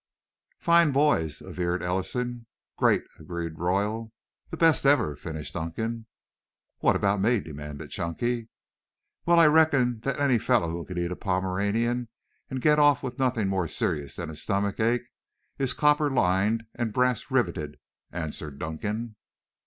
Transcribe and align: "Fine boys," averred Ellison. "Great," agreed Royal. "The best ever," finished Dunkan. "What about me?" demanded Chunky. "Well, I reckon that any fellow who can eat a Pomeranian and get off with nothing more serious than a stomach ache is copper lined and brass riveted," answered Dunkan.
"Fine 0.57 0.93
boys," 0.93 1.41
averred 1.41 1.83
Ellison. 1.83 2.47
"Great," 2.75 3.03
agreed 3.19 3.59
Royal. 3.59 4.11
"The 4.49 4.57
best 4.57 4.83
ever," 4.83 5.15
finished 5.15 5.53
Dunkan. 5.53 6.07
"What 6.79 6.95
about 6.95 7.21
me?" 7.21 7.39
demanded 7.39 7.91
Chunky. 7.91 8.49
"Well, 9.27 9.39
I 9.39 9.45
reckon 9.45 9.99
that 9.99 10.19
any 10.19 10.39
fellow 10.39 10.71
who 10.71 10.85
can 10.85 10.97
eat 10.97 11.11
a 11.11 11.15
Pomeranian 11.15 12.07
and 12.49 12.61
get 12.63 12.79
off 12.79 13.03
with 13.03 13.19
nothing 13.19 13.47
more 13.47 13.67
serious 13.67 14.15
than 14.15 14.31
a 14.31 14.35
stomach 14.35 14.79
ache 14.79 15.03
is 15.59 15.73
copper 15.75 16.09
lined 16.09 16.63
and 16.73 16.93
brass 16.93 17.29
riveted," 17.29 17.77
answered 18.11 18.57
Dunkan. 18.57 19.15